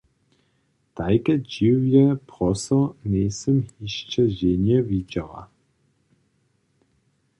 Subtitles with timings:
[0.95, 2.77] Tajke dźiwje proso
[3.09, 5.41] njejsym hišće ženje widźała.